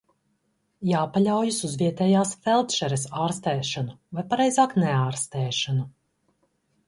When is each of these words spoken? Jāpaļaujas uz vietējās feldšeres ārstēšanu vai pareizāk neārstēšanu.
Jāpaļaujas 0.91 1.59
uz 1.67 1.75
vietējās 1.81 2.31
feldšeres 2.45 3.05
ārstēšanu 3.25 3.95
vai 4.19 4.23
pareizāk 4.31 4.75
neārstēšanu. 4.85 5.85